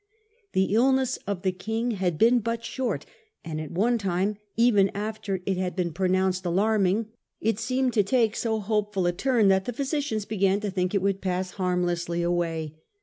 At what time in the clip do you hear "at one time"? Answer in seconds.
3.61-4.37